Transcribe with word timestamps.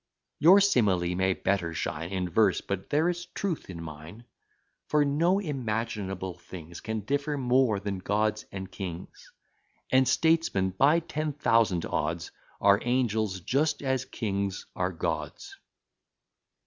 Your 0.39 0.59
simile 0.61 1.13
may 1.15 1.33
better 1.35 1.75
shine 1.75 2.09
In 2.09 2.27
verse, 2.27 2.59
but 2.59 2.89
there 2.89 3.07
is 3.07 3.27
truth 3.27 3.69
in 3.69 3.83
mine. 3.83 4.25
For 4.87 5.05
no 5.05 5.37
imaginable 5.37 6.39
things 6.39 6.81
Can 6.81 7.01
differ 7.01 7.37
more 7.37 7.79
than 7.79 7.99
gods 7.99 8.43
and 8.51 8.71
kings: 8.71 9.31
And 9.91 10.07
statesmen, 10.07 10.71
by 10.71 11.01
ten 11.01 11.33
thousand 11.33 11.85
odds, 11.85 12.31
Are 12.59 12.81
angels 12.83 13.41
just 13.41 13.83
as 13.83 14.05
kings 14.05 14.65
are 14.75 14.91
gods. 14.91 15.55